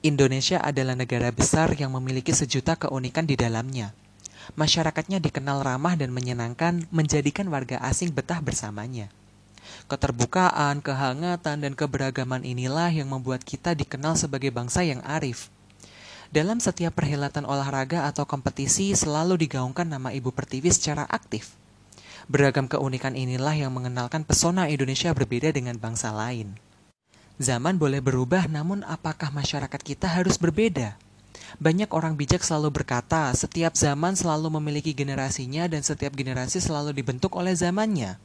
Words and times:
Indonesia 0.00 0.56
adalah 0.64 0.96
negara 0.96 1.28
besar 1.28 1.76
yang 1.76 1.92
memiliki 1.92 2.32
sejuta 2.32 2.72
keunikan 2.72 3.28
di 3.28 3.36
dalamnya. 3.36 3.92
Masyarakatnya 4.56 5.20
dikenal 5.20 5.60
ramah 5.60 5.92
dan 5.92 6.08
menyenangkan, 6.08 6.88
menjadikan 6.88 7.44
warga 7.52 7.76
asing 7.84 8.08
betah 8.08 8.40
bersamanya. 8.40 9.12
Keterbukaan, 9.92 10.80
kehangatan, 10.80 11.60
dan 11.60 11.72
keberagaman 11.76 12.48
inilah 12.48 12.88
yang 12.88 13.12
membuat 13.12 13.44
kita 13.44 13.76
dikenal 13.76 14.16
sebagai 14.16 14.48
bangsa 14.48 14.88
yang 14.88 15.04
arif. 15.04 15.52
Dalam 16.32 16.64
setiap 16.64 16.96
perhelatan 16.96 17.44
olahraga 17.44 18.08
atau 18.08 18.24
kompetisi 18.24 18.96
selalu 18.96 19.36
digaungkan 19.36 19.84
nama 19.84 20.16
Ibu 20.16 20.32
Pertiwi 20.32 20.72
secara 20.72 21.04
aktif. 21.12 21.52
Beragam 22.24 22.72
keunikan 22.72 23.20
inilah 23.20 23.52
yang 23.52 23.76
mengenalkan 23.76 24.24
pesona 24.24 24.64
Indonesia 24.72 25.12
berbeda 25.12 25.52
dengan 25.52 25.76
bangsa 25.76 26.08
lain. 26.08 26.69
Zaman 27.40 27.80
boleh 27.80 28.04
berubah, 28.04 28.44
namun 28.52 28.84
apakah 28.84 29.32
masyarakat 29.32 29.80
kita 29.80 30.04
harus 30.04 30.36
berbeda? 30.36 31.00
Banyak 31.56 31.88
orang 31.96 32.12
bijak 32.12 32.44
selalu 32.44 32.68
berkata, 32.68 33.32
setiap 33.32 33.72
zaman 33.72 34.12
selalu 34.12 34.60
memiliki 34.60 34.92
generasinya 34.92 35.64
dan 35.64 35.80
setiap 35.80 36.12
generasi 36.12 36.60
selalu 36.60 36.92
dibentuk 36.92 37.32
oleh 37.32 37.56
zamannya. 37.56 38.20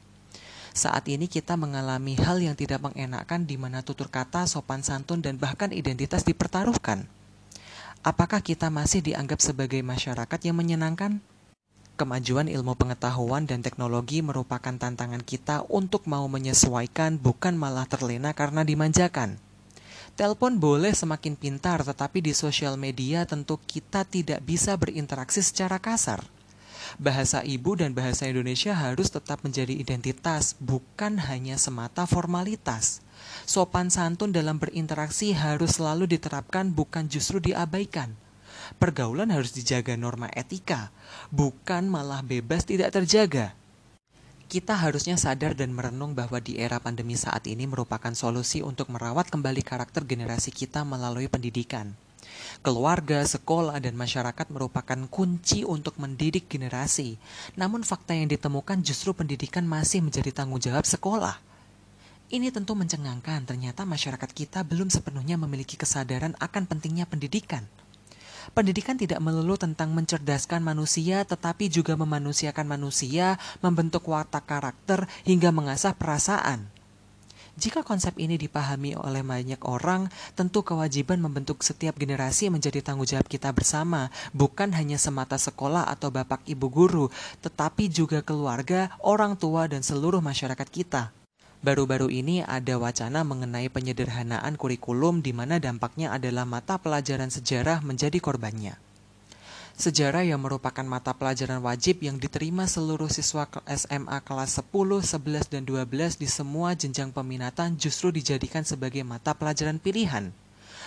Saat 0.76 1.08
ini 1.08 1.32
kita 1.32 1.56
mengalami 1.56 2.20
hal 2.20 2.44
yang 2.44 2.60
tidak 2.60 2.84
mengenakan 2.84 3.48
di 3.48 3.56
mana 3.56 3.80
tutur 3.80 4.12
kata, 4.12 4.52
sopan 4.52 4.84
santun, 4.84 5.24
dan 5.24 5.40
bahkan 5.40 5.72
identitas 5.72 6.28
dipertaruhkan. 6.28 7.08
Apakah 8.04 8.44
kita 8.44 8.68
masih 8.68 9.00
dianggap 9.00 9.40
sebagai 9.40 9.80
masyarakat 9.80 10.40
yang 10.44 10.60
menyenangkan? 10.60 11.24
Kemajuan 11.96 12.52
ilmu 12.52 12.76
pengetahuan 12.76 13.48
dan 13.48 13.64
teknologi 13.64 14.20
merupakan 14.20 14.76
tantangan 14.76 15.24
kita 15.24 15.64
untuk 15.72 16.12
mau 16.12 16.28
menyesuaikan, 16.28 17.16
bukan 17.16 17.56
malah 17.56 17.88
terlena 17.88 18.36
karena 18.36 18.68
dimanjakan. 18.68 19.40
Telepon 20.20 20.60
boleh 20.60 20.92
semakin 20.92 21.40
pintar, 21.40 21.88
tetapi 21.88 22.20
di 22.20 22.36
sosial 22.36 22.76
media 22.76 23.24
tentu 23.24 23.56
kita 23.64 24.04
tidak 24.04 24.44
bisa 24.44 24.76
berinteraksi 24.76 25.40
secara 25.40 25.80
kasar. 25.80 26.20
Bahasa 27.00 27.48
ibu 27.48 27.80
dan 27.80 27.96
bahasa 27.96 28.28
Indonesia 28.28 28.76
harus 28.76 29.08
tetap 29.08 29.40
menjadi 29.48 29.72
identitas, 29.72 30.60
bukan 30.60 31.16
hanya 31.32 31.56
semata 31.56 32.04
formalitas. 32.04 33.00
Sopan 33.48 33.88
santun 33.88 34.36
dalam 34.36 34.60
berinteraksi 34.60 35.32
harus 35.32 35.80
selalu 35.80 36.12
diterapkan, 36.12 36.76
bukan 36.76 37.08
justru 37.08 37.40
diabaikan 37.40 38.20
pergaulan 38.82 39.30
harus 39.30 39.54
dijaga 39.54 39.98
norma 39.98 40.30
etika, 40.34 40.90
bukan 41.30 41.90
malah 41.90 42.26
bebas 42.26 42.66
tidak 42.66 42.94
terjaga. 42.94 43.54
Kita 44.46 44.78
harusnya 44.78 45.18
sadar 45.18 45.58
dan 45.58 45.74
merenung 45.74 46.14
bahwa 46.14 46.38
di 46.38 46.62
era 46.62 46.78
pandemi 46.78 47.18
saat 47.18 47.50
ini 47.50 47.66
merupakan 47.66 48.14
solusi 48.14 48.62
untuk 48.62 48.94
merawat 48.94 49.34
kembali 49.34 49.66
karakter 49.66 50.06
generasi 50.06 50.54
kita 50.54 50.86
melalui 50.86 51.26
pendidikan. 51.26 51.98
Keluarga, 52.62 53.26
sekolah, 53.26 53.82
dan 53.82 53.98
masyarakat 53.98 54.48
merupakan 54.54 55.00
kunci 55.10 55.66
untuk 55.66 55.98
mendidik 55.98 56.46
generasi. 56.46 57.18
Namun 57.58 57.82
fakta 57.82 58.14
yang 58.14 58.30
ditemukan 58.30 58.86
justru 58.86 59.14
pendidikan 59.18 59.66
masih 59.66 60.06
menjadi 60.06 60.30
tanggung 60.34 60.62
jawab 60.62 60.86
sekolah. 60.86 61.38
Ini 62.26 62.50
tentu 62.50 62.74
mencengangkan, 62.74 63.46
ternyata 63.46 63.86
masyarakat 63.86 64.30
kita 64.34 64.66
belum 64.66 64.90
sepenuhnya 64.90 65.38
memiliki 65.38 65.78
kesadaran 65.78 66.34
akan 66.42 66.66
pentingnya 66.66 67.06
pendidikan. 67.06 67.70
Pendidikan 68.54 69.00
tidak 69.00 69.24
melulu 69.24 69.58
tentang 69.58 69.96
mencerdaskan 69.96 70.62
manusia, 70.62 71.26
tetapi 71.26 71.72
juga 71.72 71.98
memanusiakan 71.98 72.68
manusia, 72.68 73.42
membentuk 73.64 74.06
watak 74.12 74.46
karakter, 74.46 75.10
hingga 75.26 75.50
mengasah 75.50 75.98
perasaan. 75.98 76.76
Jika 77.56 77.88
konsep 77.88 78.20
ini 78.20 78.36
dipahami 78.36 79.00
oleh 79.00 79.24
banyak 79.24 79.64
orang, 79.64 80.12
tentu 80.36 80.60
kewajiban 80.60 81.24
membentuk 81.24 81.64
setiap 81.64 81.96
generasi 81.96 82.52
menjadi 82.52 82.84
tanggung 82.84 83.08
jawab 83.08 83.32
kita 83.32 83.48
bersama, 83.56 84.12
bukan 84.36 84.76
hanya 84.76 85.00
semata 85.00 85.40
sekolah 85.40 85.88
atau 85.88 86.12
bapak 86.12 86.44
ibu 86.52 86.68
guru, 86.68 87.08
tetapi 87.40 87.88
juga 87.88 88.20
keluarga, 88.20 88.92
orang 89.00 89.40
tua, 89.40 89.72
dan 89.72 89.88
seluruh 89.88 90.20
masyarakat 90.20 90.68
kita. 90.68 91.16
Baru-baru 91.64 92.12
ini 92.12 92.44
ada 92.44 92.76
wacana 92.76 93.24
mengenai 93.24 93.72
penyederhanaan 93.72 94.60
kurikulum 94.60 95.24
di 95.24 95.32
mana 95.32 95.62
dampaknya 95.62 96.12
adalah 96.12 96.44
mata 96.44 96.76
pelajaran 96.76 97.32
sejarah 97.32 97.80
menjadi 97.86 98.20
korbannya. 98.20 98.76
Sejarah 99.76 100.24
yang 100.24 100.40
merupakan 100.40 100.88
mata 100.88 101.12
pelajaran 101.12 101.60
wajib 101.60 102.00
yang 102.00 102.16
diterima 102.16 102.64
seluruh 102.64 103.12
siswa 103.12 103.44
SMA 103.68 104.24
kelas 104.24 104.64
10, 104.64 104.72
11, 104.72 105.52
dan 105.52 105.68
12 105.68 106.16
di 106.16 106.32
semua 106.32 106.72
jenjang 106.80 107.12
peminatan 107.12 107.76
justru 107.76 108.08
dijadikan 108.08 108.64
sebagai 108.64 109.04
mata 109.04 109.36
pelajaran 109.36 109.76
pilihan. 109.76 110.32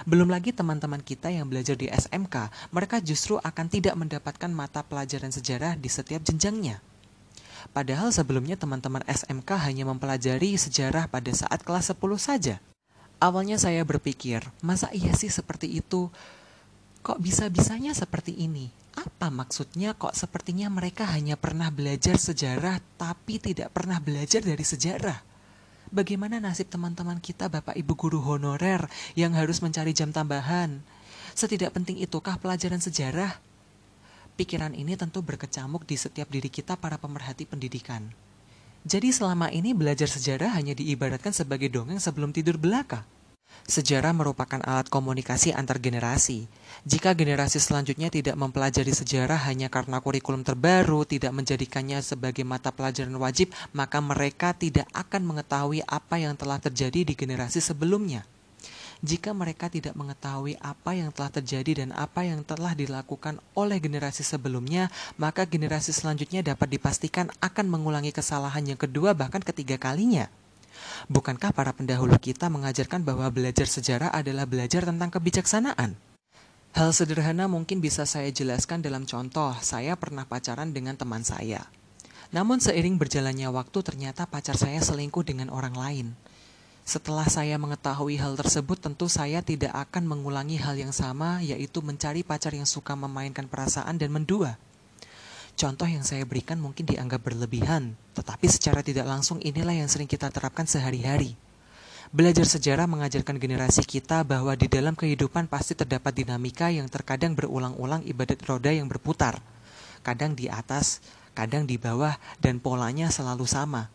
Belum 0.09 0.33
lagi 0.33 0.57
teman-teman 0.57 1.05
kita 1.05 1.29
yang 1.29 1.53
belajar 1.53 1.77
di 1.77 1.93
SMK, 1.93 2.49
mereka 2.73 3.05
justru 3.05 3.37
akan 3.37 3.67
tidak 3.69 3.93
mendapatkan 3.93 4.49
mata 4.49 4.81
pelajaran 4.81 5.37
sejarah 5.37 5.77
di 5.77 5.93
setiap 5.93 6.25
jenjangnya. 6.25 6.81
Padahal 7.71 8.11
sebelumnya 8.11 8.59
teman-teman 8.59 9.05
SMK 9.07 9.59
hanya 9.69 9.85
mempelajari 9.87 10.57
sejarah 10.57 11.11
pada 11.11 11.31
saat 11.35 11.63
kelas 11.63 11.93
10 11.93 11.99
saja. 12.19 12.57
Awalnya 13.19 13.59
saya 13.59 13.83
berpikir, 13.83 14.47
masa 14.63 14.87
iya 14.95 15.11
sih 15.15 15.27
seperti 15.27 15.67
itu? 15.83 16.07
Kok 17.03 17.19
bisa-bisanya 17.19 17.91
seperti 17.95 18.35
ini? 18.35 18.71
Apa 18.99 19.31
maksudnya 19.31 19.95
kok 19.95 20.15
sepertinya 20.15 20.67
mereka 20.71 21.07
hanya 21.07 21.39
pernah 21.39 21.71
belajar 21.71 22.19
sejarah 22.19 22.83
tapi 22.99 23.39
tidak 23.39 23.71
pernah 23.71 23.99
belajar 24.03 24.43
dari 24.43 24.63
sejarah? 24.63 25.19
Bagaimana 25.89 26.37
nasib 26.37 26.69
teman-teman 26.69 27.17
kita 27.17 27.49
Bapak 27.49 27.73
Ibu 27.73 27.95
guru 27.97 28.21
honorer 28.21 28.85
yang 29.17 29.33
harus 29.33 29.65
mencari 29.65 29.97
jam 29.97 30.13
tambahan? 30.13 30.85
Setidak 31.33 31.73
penting 31.73 31.97
itukah 32.03 32.37
pelajaran 32.37 32.83
sejarah? 32.83 33.41
Pikiran 34.39 34.71
ini 34.71 34.95
tentu 34.95 35.19
berkecamuk 35.19 35.83
di 35.83 35.99
setiap 35.99 36.31
diri 36.31 36.47
kita 36.47 36.79
para 36.79 36.95
pemerhati 36.95 37.43
pendidikan. 37.43 38.07
Jadi 38.87 39.11
selama 39.11 39.51
ini 39.51 39.75
belajar 39.75 40.07
sejarah 40.07 40.55
hanya 40.55 40.79
diibaratkan 40.79 41.35
sebagai 41.35 41.67
dongeng 41.67 41.99
sebelum 41.99 42.31
tidur 42.31 42.55
belaka. 42.55 43.03
Sejarah 43.67 44.15
merupakan 44.15 44.63
alat 44.63 44.87
komunikasi 44.95 45.51
antar 45.51 45.83
generasi. 45.83 46.47
Jika 46.87 47.19
generasi 47.19 47.59
selanjutnya 47.59 48.15
tidak 48.15 48.39
mempelajari 48.39 48.95
sejarah 48.95 49.43
hanya 49.51 49.67
karena 49.67 49.99
kurikulum 49.99 50.47
terbaru 50.47 51.03
tidak 51.03 51.35
menjadikannya 51.35 51.99
sebagai 51.99 52.47
mata 52.47 52.71
pelajaran 52.71 53.19
wajib, 53.19 53.51
maka 53.75 53.99
mereka 53.99 54.55
tidak 54.55 54.87
akan 54.95 55.35
mengetahui 55.35 55.83
apa 55.83 56.15
yang 56.23 56.39
telah 56.39 56.63
terjadi 56.63 57.03
di 57.03 57.19
generasi 57.19 57.59
sebelumnya 57.59 58.23
jika 58.99 59.31
mereka 59.31 59.71
tidak 59.71 59.95
mengetahui 59.95 60.59
apa 60.59 60.91
yang 60.99 61.15
telah 61.15 61.31
terjadi 61.31 61.87
dan 61.87 61.95
apa 61.95 62.27
yang 62.27 62.43
telah 62.43 62.75
dilakukan 62.75 63.39
oleh 63.55 63.79
generasi 63.79 64.27
sebelumnya, 64.27 64.91
maka 65.15 65.47
generasi 65.47 65.95
selanjutnya 65.95 66.43
dapat 66.43 66.75
dipastikan 66.75 67.31
akan 67.39 67.67
mengulangi 67.71 68.11
kesalahan 68.11 68.67
yang 68.67 68.81
kedua 68.81 69.15
bahkan 69.15 69.39
ketiga 69.39 69.79
kalinya. 69.79 70.27
Bukankah 71.07 71.55
para 71.55 71.71
pendahulu 71.71 72.19
kita 72.19 72.51
mengajarkan 72.51 73.07
bahwa 73.07 73.31
belajar 73.31 73.71
sejarah 73.71 74.11
adalah 74.11 74.47
belajar 74.47 74.83
tentang 74.83 75.15
kebijaksanaan? 75.15 75.95
Hal 76.77 76.91
sederhana 76.93 77.49
mungkin 77.49 77.81
bisa 77.81 78.05
saya 78.05 78.29
jelaskan 78.29 78.85
dalam 78.85 79.09
contoh, 79.09 79.57
saya 79.63 79.97
pernah 79.97 80.29
pacaran 80.29 80.71
dengan 80.75 80.95
teman 80.99 81.25
saya. 81.25 81.67
Namun 82.29 82.61
seiring 82.61 83.01
berjalannya 83.01 83.49
waktu 83.49 83.79
ternyata 83.81 84.29
pacar 84.29 84.53
saya 84.53 84.79
selingkuh 84.85 85.25
dengan 85.25 85.49
orang 85.49 85.73
lain. 85.73 86.07
Setelah 86.89 87.29
saya 87.29 87.61
mengetahui 87.61 88.17
hal 88.17 88.33
tersebut, 88.33 88.81
tentu 88.81 89.13
saya 89.13 89.45
tidak 89.45 89.77
akan 89.77 90.09
mengulangi 90.09 90.57
hal 90.57 90.73
yang 90.73 90.89
sama, 90.89 91.45
yaitu 91.45 91.85
mencari 91.85 92.25
pacar 92.25 92.57
yang 92.57 92.65
suka 92.65 92.97
memainkan 92.97 93.45
perasaan 93.45 94.01
dan 94.01 94.09
mendua. 94.09 94.57
Contoh 95.53 95.85
yang 95.85 96.01
saya 96.01 96.25
berikan 96.25 96.57
mungkin 96.57 96.89
dianggap 96.89 97.21
berlebihan, 97.21 97.93
tetapi 98.17 98.49
secara 98.49 98.81
tidak 98.81 99.05
langsung 99.05 99.37
inilah 99.45 99.77
yang 99.77 99.85
sering 99.85 100.09
kita 100.09 100.33
terapkan 100.33 100.65
sehari-hari. 100.65 101.37
Belajar 102.09 102.49
sejarah 102.49 102.89
mengajarkan 102.89 103.37
generasi 103.37 103.85
kita 103.85 104.25
bahwa 104.25 104.57
di 104.57 104.73
dalam 104.73 104.97
kehidupan 104.97 105.45
pasti 105.45 105.77
terdapat 105.77 106.17
dinamika 106.17 106.73
yang 106.73 106.89
terkadang 106.89 107.37
berulang-ulang 107.37 108.01
ibadat 108.09 108.41
roda 108.49 108.73
yang 108.73 108.89
berputar. 108.89 109.45
Kadang 110.01 110.33
di 110.33 110.49
atas, 110.49 111.05
kadang 111.37 111.69
di 111.69 111.77
bawah, 111.77 112.17
dan 112.41 112.65
polanya 112.65 113.13
selalu 113.13 113.45
sama 113.45 113.93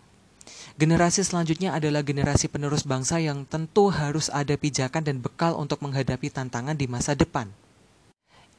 Generasi 0.73 1.21
selanjutnya 1.21 1.77
adalah 1.77 2.01
generasi 2.01 2.49
penerus 2.49 2.83
bangsa 2.83 3.21
yang 3.21 3.45
tentu 3.45 3.93
harus 3.93 4.33
ada 4.33 4.57
pijakan 4.57 5.05
dan 5.05 5.17
bekal 5.21 5.53
untuk 5.53 5.79
menghadapi 5.85 6.33
tantangan 6.33 6.73
di 6.73 6.89
masa 6.89 7.13
depan. 7.13 7.51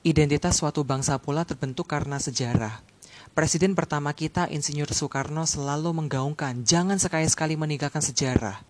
Identitas 0.05 0.61
suatu 0.61 0.85
bangsa 0.85 1.17
pula 1.17 1.49
terbentuk 1.49 1.89
karena 1.89 2.21
sejarah. 2.21 2.85
Presiden 3.35 3.75
pertama 3.75 4.15
kita, 4.15 4.47
Insinyur 4.47 4.93
Soekarno, 4.95 5.43
selalu 5.43 5.91
menggaungkan 5.91 6.63
jangan 6.63 7.01
sekali-sekali 7.01 7.59
meninggalkan 7.59 8.05
sejarah. 8.05 8.63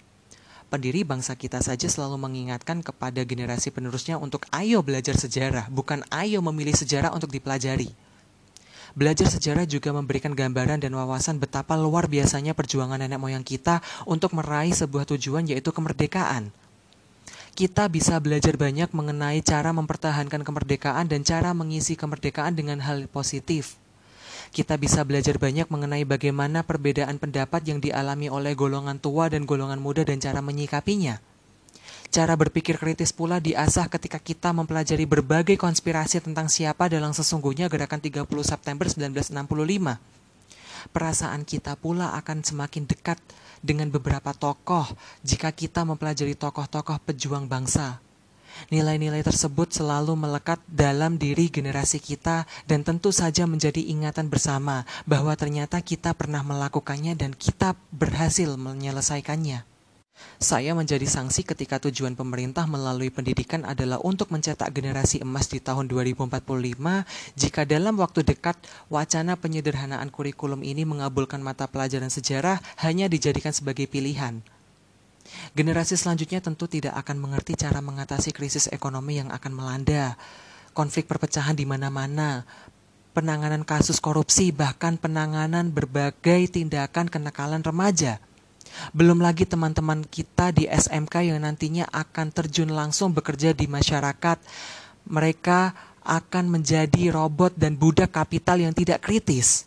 Pendiri 0.72 1.04
bangsa 1.04 1.36
kita 1.36 1.60
saja 1.60 1.84
selalu 1.84 2.16
mengingatkan 2.16 2.80
kepada 2.80 3.20
generasi 3.22 3.68
penerusnya 3.68 4.16
untuk 4.16 4.48
ayo 4.56 4.80
belajar 4.80 5.14
sejarah, 5.20 5.68
bukan 5.68 6.00
ayo 6.08 6.40
memilih 6.40 6.72
sejarah 6.72 7.12
untuk 7.12 7.28
dipelajari. 7.28 7.92
Belajar 8.94 9.26
sejarah 9.26 9.66
juga 9.66 9.90
memberikan 9.90 10.38
gambaran 10.38 10.78
dan 10.78 10.94
wawasan 10.94 11.42
betapa 11.42 11.74
luar 11.74 12.06
biasanya 12.06 12.54
perjuangan 12.54 13.02
nenek 13.02 13.18
moyang 13.18 13.42
kita 13.42 13.82
untuk 14.06 14.38
meraih 14.38 14.70
sebuah 14.70 15.02
tujuan 15.10 15.50
yaitu 15.50 15.74
kemerdekaan. 15.74 16.54
kita 17.54 17.86
bisa 17.86 18.18
belajar 18.18 18.58
banyak 18.58 18.90
mengenai 18.90 19.38
cara 19.38 19.70
mempertahankan 19.70 20.42
kemerdekaan 20.42 21.06
dan 21.06 21.22
cara 21.22 21.54
mengisi 21.54 21.94
kemerdekaan 21.94 22.58
dengan 22.58 22.82
hal 22.82 23.06
positif. 23.06 23.78
Kita 24.50 24.74
bisa 24.74 25.06
belajar 25.06 25.38
banyak 25.38 25.70
mengenai 25.70 26.02
bagaimana 26.02 26.66
perbedaan 26.66 27.18
pendapat 27.18 27.62
yang 27.66 27.78
dialami 27.78 28.26
oleh 28.26 28.58
golongan 28.58 28.98
tua 28.98 29.30
dan 29.30 29.46
golongan 29.46 29.78
muda 29.78 30.02
dan 30.02 30.18
cara 30.18 30.42
menyikapinya. 30.42 31.22
Cara 32.14 32.38
berpikir 32.38 32.78
kritis 32.78 33.10
pula 33.10 33.42
diasah 33.42 33.90
ketika 33.90 34.22
kita 34.22 34.54
mempelajari 34.54 35.02
berbagai 35.02 35.58
konspirasi 35.58 36.22
tentang 36.22 36.46
siapa 36.46 36.86
dalam 36.86 37.10
sesungguhnya 37.10 37.66
gerakan 37.66 37.98
30 37.98 38.22
September 38.46 38.86
1965. 38.86 39.34
Perasaan 40.94 41.42
kita 41.42 41.74
pula 41.74 42.14
akan 42.14 42.46
semakin 42.46 42.86
dekat 42.86 43.18
dengan 43.58 43.90
beberapa 43.90 44.30
tokoh 44.30 44.86
jika 45.26 45.50
kita 45.50 45.82
mempelajari 45.82 46.38
tokoh-tokoh 46.38 47.02
pejuang 47.02 47.50
bangsa. 47.50 47.98
Nilai-nilai 48.70 49.26
tersebut 49.26 49.74
selalu 49.74 50.14
melekat 50.14 50.62
dalam 50.70 51.18
diri 51.18 51.50
generasi 51.50 51.98
kita 51.98 52.46
dan 52.70 52.86
tentu 52.86 53.10
saja 53.10 53.42
menjadi 53.50 53.82
ingatan 53.90 54.30
bersama 54.30 54.86
bahwa 55.02 55.34
ternyata 55.34 55.82
kita 55.82 56.14
pernah 56.14 56.46
melakukannya 56.46 57.18
dan 57.18 57.34
kita 57.34 57.74
berhasil 57.90 58.54
menyelesaikannya. 58.54 59.73
Saya 60.44 60.76
menjadi 60.76 61.08
sanksi 61.08 61.40
ketika 61.40 61.80
tujuan 61.80 62.12
pemerintah 62.14 62.68
melalui 62.68 63.08
pendidikan 63.08 63.64
adalah 63.64 63.96
untuk 64.04 64.28
mencetak 64.28 64.76
generasi 64.76 65.24
emas 65.24 65.48
di 65.48 65.56
tahun 65.56 65.88
2045 65.88 66.36
jika 67.32 67.64
dalam 67.64 67.96
waktu 67.96 68.20
dekat 68.28 68.52
wacana 68.92 69.40
penyederhanaan 69.40 70.12
kurikulum 70.12 70.60
ini 70.60 70.84
mengabulkan 70.84 71.40
mata 71.40 71.64
pelajaran 71.64 72.12
sejarah 72.12 72.60
hanya 72.84 73.08
dijadikan 73.08 73.56
sebagai 73.56 73.88
pilihan. 73.88 74.44
Generasi 75.56 75.96
selanjutnya 75.96 76.44
tentu 76.44 76.68
tidak 76.68 76.92
akan 76.92 77.16
mengerti 77.24 77.56
cara 77.56 77.80
mengatasi 77.80 78.36
krisis 78.36 78.68
ekonomi 78.68 79.16
yang 79.16 79.32
akan 79.32 79.52
melanda, 79.56 80.20
konflik 80.76 81.08
perpecahan 81.08 81.56
di 81.56 81.64
mana-mana, 81.64 82.44
penanganan 83.16 83.64
kasus 83.64 83.96
korupsi, 83.96 84.52
bahkan 84.52 85.00
penanganan 85.00 85.72
berbagai 85.72 86.52
tindakan 86.52 87.08
kenakalan 87.08 87.64
remaja. 87.64 88.20
Belum 88.92 89.18
lagi 89.22 89.46
teman-teman 89.46 90.02
kita 90.06 90.50
di 90.54 90.68
SMK 90.70 91.30
yang 91.34 91.40
nantinya 91.42 91.86
akan 91.90 92.30
terjun 92.34 92.70
langsung 92.70 93.14
bekerja 93.14 93.54
di 93.54 93.70
masyarakat. 93.70 94.38
Mereka 95.08 95.60
akan 96.04 96.44
menjadi 96.52 97.10
robot 97.10 97.56
dan 97.56 97.80
budak 97.80 98.12
kapital 98.12 98.60
yang 98.60 98.76
tidak 98.76 99.00
kritis. 99.00 99.64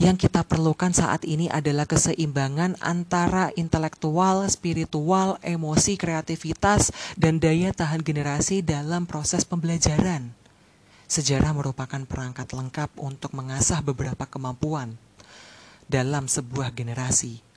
Yang 0.00 0.26
kita 0.26 0.40
perlukan 0.48 0.96
saat 0.96 1.28
ini 1.28 1.52
adalah 1.52 1.84
keseimbangan 1.84 2.80
antara 2.80 3.52
intelektual, 3.52 4.48
spiritual, 4.48 5.36
emosi, 5.44 6.00
kreativitas, 6.00 6.88
dan 7.20 7.36
daya 7.36 7.68
tahan 7.76 8.00
generasi 8.00 8.64
dalam 8.64 9.04
proses 9.04 9.44
pembelajaran. 9.44 10.32
Sejarah 11.04 11.52
merupakan 11.52 12.00
perangkat 12.08 12.48
lengkap 12.48 12.96
untuk 12.96 13.36
mengasah 13.36 13.84
beberapa 13.84 14.24
kemampuan 14.24 14.96
dalam 15.84 16.30
sebuah 16.30 16.72
generasi. 16.72 17.49